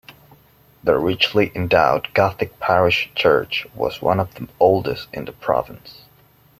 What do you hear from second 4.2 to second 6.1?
the oldest in the province.